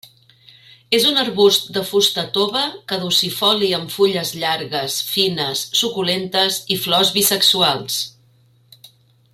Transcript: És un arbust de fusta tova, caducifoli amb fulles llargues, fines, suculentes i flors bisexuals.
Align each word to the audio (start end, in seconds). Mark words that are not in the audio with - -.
És 0.99 1.03
un 1.09 1.19
arbust 1.23 1.67
de 1.75 1.83
fusta 1.89 2.23
tova, 2.37 2.63
caducifoli 2.93 3.69
amb 3.79 3.93
fulles 3.97 4.33
llargues, 4.45 4.97
fines, 5.11 5.63
suculentes 5.83 6.59
i 6.77 6.79
flors 6.87 7.13
bisexuals. 7.19 8.01